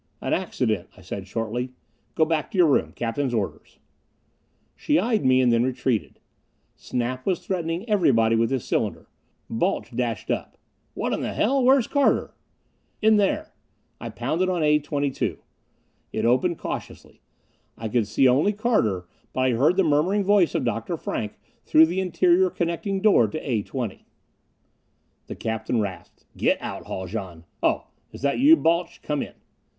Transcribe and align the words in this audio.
"An 0.19 0.33
accident," 0.33 0.89
I 0.97 1.01
said 1.01 1.27
shortly. 1.27 1.73
"Go 2.15 2.25
back 2.25 2.49
to 2.49 2.57
your 2.57 2.65
room. 2.65 2.91
Captain's 2.93 3.35
orders." 3.35 3.77
She 4.75 4.97
eyed 4.97 5.23
me 5.23 5.41
and 5.41 5.53
then 5.53 5.61
retreated. 5.61 6.19
Snap 6.75 7.23
was 7.23 7.45
threatening 7.45 7.87
everybody 7.87 8.35
with 8.35 8.49
his 8.49 8.65
cylinder. 8.65 9.09
Balch 9.47 9.95
dashed 9.95 10.31
up. 10.31 10.57
"What 10.95 11.13
in 11.13 11.21
the 11.21 11.33
hell? 11.35 11.63
Where's 11.63 11.85
Carter?" 11.85 12.33
"In 12.99 13.17
there." 13.17 13.53
I 13.99 14.09
pounded 14.09 14.49
on 14.49 14.63
A 14.63 14.79
22. 14.79 15.37
It 16.11 16.25
opened 16.25 16.57
cautiously. 16.57 17.21
I 17.77 17.87
could 17.87 18.07
see 18.07 18.27
only 18.27 18.53
Carter, 18.53 19.07
but 19.33 19.41
I 19.41 19.51
heard 19.51 19.77
the 19.77 19.83
murmuring 19.83 20.23
voice 20.23 20.55
of 20.55 20.65
Dr. 20.65 20.97
Frank 20.97 21.33
through 21.63 21.85
the 21.85 22.01
interior 22.01 22.49
connecting 22.49 23.01
door 23.01 23.27
to 23.27 23.37
A 23.47 23.61
20. 23.61 24.07
The 25.27 25.35
captain 25.35 25.79
rasped, 25.79 26.25
"Get 26.35 26.59
out, 26.59 26.87
Haljan! 26.87 27.43
Oh, 27.61 27.85
is 28.11 28.23
that 28.23 28.39
you, 28.39 28.55
Balch? 28.57 28.99
Come 29.03 29.21
in." 29.21 29.35